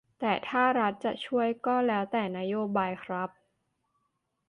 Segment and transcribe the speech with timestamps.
[0.19, 3.29] แต่ถ้ารัฐจะช่วย ก็แล้วแต่นโยบายครับ